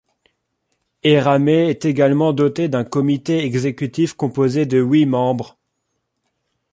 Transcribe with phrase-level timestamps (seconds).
[1.03, 5.59] Eramet est également doté d'un comité exécutif composé de huit membres.